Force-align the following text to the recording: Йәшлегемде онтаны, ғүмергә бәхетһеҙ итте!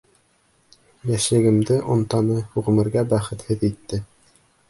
Йәшлегемде 1.09 1.77
онтаны, 1.95 2.39
ғүмергә 2.67 3.05
бәхетһеҙ 3.13 3.69
итте! 3.73 4.01